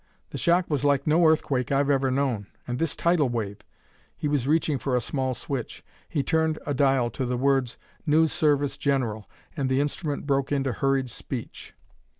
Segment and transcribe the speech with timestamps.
[0.31, 2.47] The shock was like no earthquake I've ever known.
[2.67, 3.59] And this tidal wave"
[4.17, 5.83] He was reaching for a small switch.
[6.09, 7.77] He turned a dial to the words:
[8.07, 11.75] "News Service General," and the instrument broke into hurried speech.